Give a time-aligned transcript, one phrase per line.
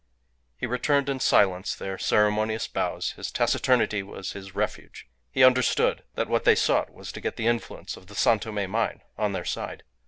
[0.57, 3.11] He returned in silence their ceremonious bows.
[3.11, 5.07] His taciturnity was his refuge.
[5.29, 8.67] He understood that what they sought was to get the influence of the San Tome
[8.71, 9.83] mine on their side.